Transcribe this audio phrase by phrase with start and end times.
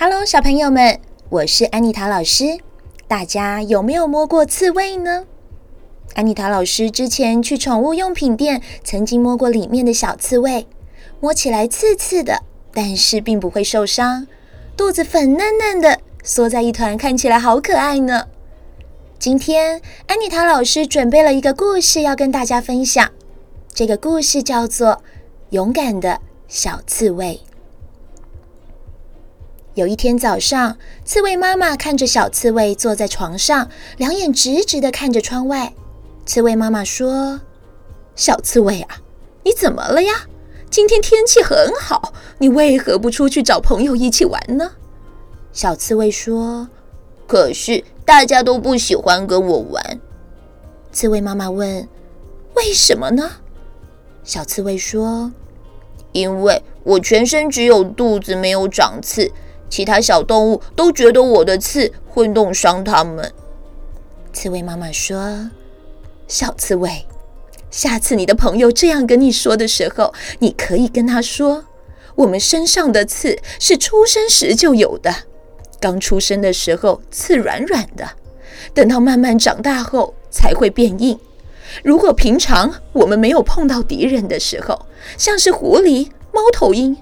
[0.00, 2.60] Hello，小朋友们，我是安妮塔老师。
[3.08, 5.26] 大家有没有摸过刺猬呢？
[6.14, 10.68] 安妮塔老师之前去宠物用品店，曾经摸过里面的小刺猬，
[11.18, 14.28] 摸起来刺刺的，但是并不会受伤，
[14.76, 18.28] 肚子粉嫩嫩的，缩在一团，看起来好可爱呢。
[19.18, 23.10] 今天安妮塔老师准备了一个故事要跟大家分享，
[23.74, 24.90] 这个故事叫做
[25.50, 27.40] 《勇敢的小刺猬》。
[29.78, 35.72] 有一天早上，刺猬妈妈看着小刺猬坐在床上，两眼直直地看着窗外。
[36.26, 37.42] 刺猬妈妈说
[38.16, 38.96] ：“小刺猬啊，
[39.44, 40.26] 你怎么了呀？
[40.68, 44.72] 今天天气很好，你为何不出去找朋友一起玩呢？”
[45.54, 46.68] 小刺猬说
[47.28, 50.00] ：“可是大家都不喜欢跟我玩。”
[50.90, 51.86] 刺猬妈妈问
[52.54, 53.30] ：“为什么呢？”
[54.26, 55.32] 小刺猬说
[56.10, 59.30] ：“因为我全身只有肚子，没有长刺。”
[59.68, 63.32] 其他小动物都觉得我的刺会弄伤它们。
[64.32, 65.50] 刺猬妈妈说
[66.28, 67.06] ：“小刺猬，
[67.70, 71.64] 下次你的朋友这样跟你说的时候，你可以跟他说：
[72.14, 75.14] 我们身上的刺是出生时就有的。
[75.80, 78.08] 刚出生的时候刺软软的，
[78.74, 81.18] 等到慢慢长大后才会变硬。
[81.82, 86.96] 如果平常我们没有碰到敌人的时候，像是狐狸、猫头鹰。”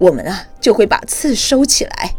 [0.00, 2.14] 我们啊，就会把刺收起来。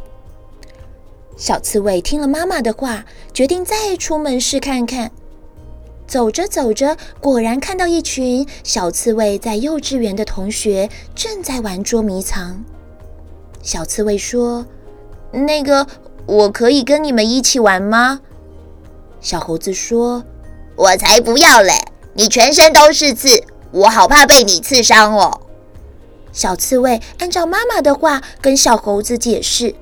[1.35, 5.09] 小刺猬听了妈妈的话，决定再出门试看看。
[6.05, 12.63] 走着走着，果然看到一群小刺猬在幼稚园的同学正在玩捉迷藏。
[13.63, 14.67] 小刺猬说
[15.33, 15.87] ：“那个，
[16.27, 18.21] 我可以跟你们一起玩吗？”
[19.19, 20.23] 小猴子说
[20.77, 21.73] ：“我才不要嘞！
[22.13, 25.41] 你全身都是刺，我好怕被你刺伤哦。”
[26.31, 29.75] 小刺猬按照妈妈的话跟小猴子解释：“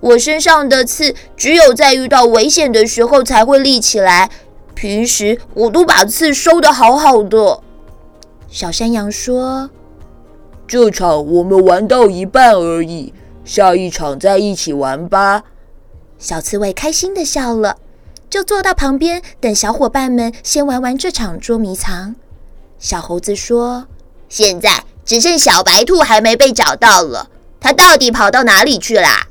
[0.00, 4.30] 我身上的刺只有在遇到危险的时候才会立起来，
[4.74, 7.60] 平时我都把刺收的好好的。”
[8.50, 9.70] 小山羊说
[10.66, 15.44] ：“这场我们玩到一半而已，下一场再一起玩吧。”
[16.18, 17.76] 小刺猬开心的笑了，
[18.28, 22.16] 就坐到旁边等小伙伴们先玩完这场捉迷藏。
[22.78, 23.86] 小猴子说
[24.28, 29.26] ：“现在。”只剩小白兔还没被找到了，它到底跑到哪里去啦？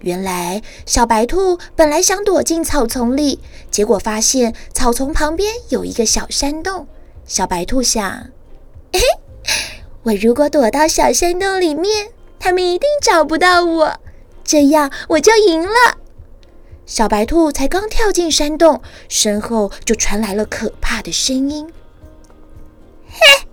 [0.00, 6.86] 原来小白兔本来想躲进草丛里，结果发现草丛旁边有一个小山洞。
[7.24, 8.26] 小白兔想
[8.92, 9.00] ：“嘿，
[10.02, 12.08] 我如果躲到小山洞里面，
[12.38, 13.96] 他们一定找不到我，
[14.44, 15.96] 这样我就赢了。”
[16.84, 21.72] 小白兔才刚跳进山洞，身后就传来了可怕的声音
[23.08, 23.44] ：“嘿。”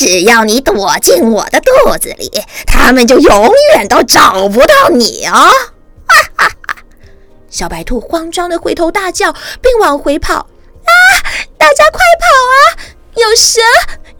[0.00, 2.30] 只要你躲进我的肚子里，
[2.66, 5.34] 他们就永远都找不到你哦！
[6.06, 6.76] 哈哈哈！
[7.50, 10.36] 小白兔慌张地回头大叫，并往回跑。
[10.36, 10.90] 啊！
[11.58, 12.96] 大家快跑啊！
[13.14, 13.60] 有蛇！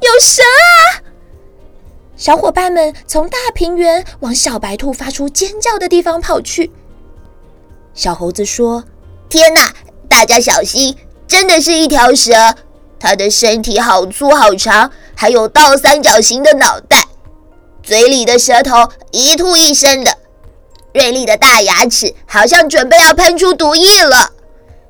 [0.00, 1.00] 有蛇啊！
[2.14, 6.70] 小伙伴们从大平原往小白兔发出尖叫的地方跑去。
[7.94, 8.84] 小猴子说
[9.30, 9.72] ：“天哪！
[10.10, 10.94] 大家小心，
[11.26, 12.34] 真的是一条蛇。”
[13.00, 17.06] 它的身体好粗好长，还有倒三角形的脑袋，
[17.82, 20.18] 嘴里的舌头一吐一伸的，
[20.92, 24.32] 锐利的大牙齿好像准备要喷出毒液了。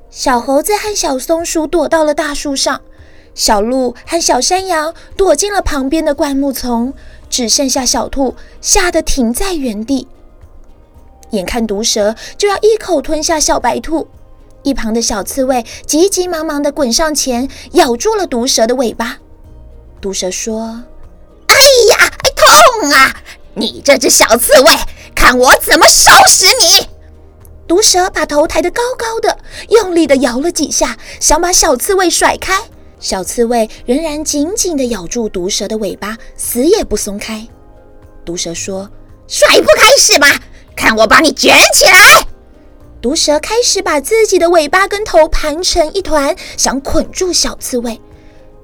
[0.09, 2.81] 小猴子和小松鼠躲到了大树上，
[3.33, 6.93] 小鹿和小山羊躲进了旁边的灌木丛，
[7.29, 10.09] 只剩下小兔吓得停在原地。
[11.29, 14.09] 眼看毒蛇就要一口吞下小白兔。
[14.63, 19.17] 一旁的小刺猬急急忙忙地滚上前，咬住了毒蛇的尾巴。
[19.99, 20.83] 毒蛇说
[21.47, 21.55] ：“哎
[21.89, 23.15] 呀，痛啊！
[23.53, 24.71] 你这只小刺猬，
[25.15, 26.87] 看我怎么收拾你！”
[27.67, 29.37] 毒蛇把头抬得高高的，
[29.69, 32.61] 用力地摇了几下，想把小刺猬甩开。
[32.99, 37.47] 小刺猬仍然紧紧地咬住毒蛇的尾巴，死也不松开。
[38.23, 38.89] 毒蛇说
[39.27, 40.39] ：“甩不开是吧？
[40.75, 42.25] 看我把你卷起来！”
[43.01, 47.99] 毒蛇开始把自己的尾巴跟头盘成一团，想捆住小刺猬。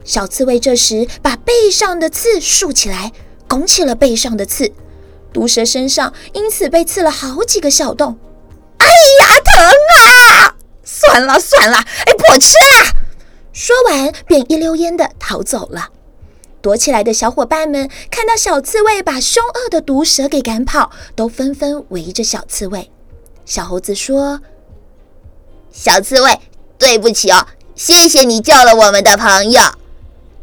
[0.04, 3.12] 小刺猬这时把背上的刺竖起来，
[3.48, 4.72] 拱起了背上的刺。
[5.34, 8.18] 毒蛇身上因此被刺了好几个小洞。
[8.78, 10.56] 哎呀，疼啊！
[10.84, 12.96] 算了算了，哎，不吃了。
[13.52, 15.90] 说完便一溜烟地逃走了。
[16.62, 22.92] 躲起来的小伙伴们看到小刺猬把凶恶的毒蛇给赶跑，都纷纷围着小刺猬。
[23.48, 24.42] 小猴子说
[25.72, 26.38] ：“小刺猬，
[26.78, 29.62] 对不起哦，谢谢你救了我们的朋友。”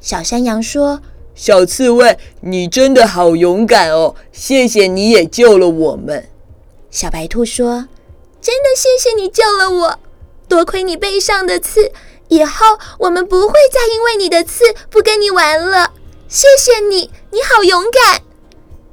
[0.01, 1.03] 小山羊说
[1.37, 6.31] ：“小刺猬，你真的好勇敢哦，谢谢你也救了我们。”
[6.91, 7.89] 小白兔说
[8.41, 9.99] ：“真的谢谢你救了我，
[10.49, 11.93] 多亏你背上的刺，
[12.29, 15.93] 以后我们不会再因为你的刺不跟你玩了。
[16.27, 18.23] 谢谢你，你好勇敢。”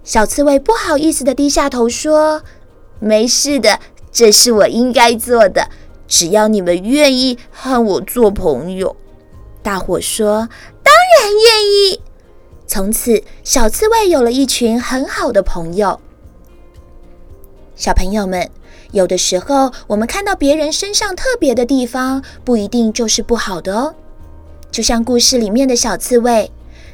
[0.04, 2.44] 小刺猬不好意思地低下头说
[3.00, 3.80] ：“没事的，
[4.12, 5.70] 这是我应该做的。
[6.08, 8.96] 只要你们愿意和我做朋友。”
[9.64, 10.50] 大伙说
[10.84, 12.02] ：“当然愿意。”
[12.68, 16.00] 从此，小刺猬有了一群很好的朋友。
[17.76, 18.50] 小朋友们，
[18.92, 23.96] 有的时候我们看到别人身上特别的地方，不一定就是不好的哦。
[24.72, 26.52] 就像故事里面的小刺猬，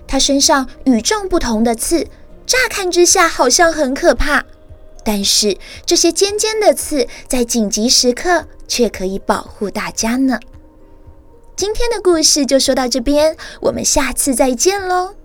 [0.07, 2.07] 它身上与众不同的刺，
[2.45, 4.45] 乍看之下好像很可怕，
[5.07, 10.37] 但是这些尖尖的刺在紧急时刻却可以保护大家呢。
[11.55, 15.15] 今天的故事就说到这边，我们下次再见喽，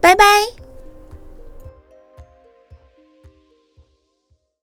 [0.00, 0.67] 拜拜。